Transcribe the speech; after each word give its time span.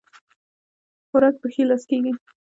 خوراک 1.09 1.35
په 1.41 1.47
ښي 1.53 1.63
لاس 1.69 1.83
کيږي 1.89 2.11